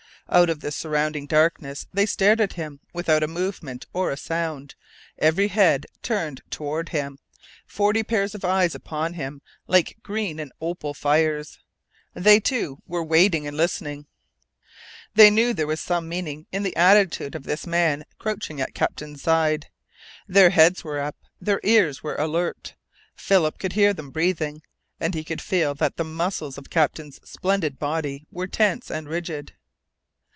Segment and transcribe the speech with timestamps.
[0.33, 4.75] Out of the surrounding darkness they stared at him without a movement or a sound,
[5.17, 7.19] every head turned toward him,
[7.67, 11.59] forty pairs of eyes upon him like green and opal fires.
[12.13, 14.05] They, too, were waiting and listening.
[15.15, 19.21] They knew there was some meaning in the attitude of this man crouching at Captain's
[19.21, 19.67] side.
[20.29, 21.17] Their heads were up.
[21.41, 22.75] Their ears were alert.
[23.15, 24.61] Philip could hear them breathing.
[24.97, 29.55] And he could feel that the muscles of Captain's splendid body were tense and rigid.